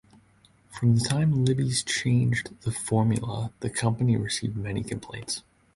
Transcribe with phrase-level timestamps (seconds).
[0.71, 5.43] From the time Libby's changed the formula, the company received many complaints.